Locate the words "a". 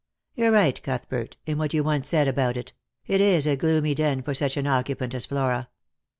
3.45-3.55